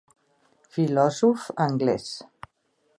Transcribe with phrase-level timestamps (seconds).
[0.77, 2.11] Filosòf anglés.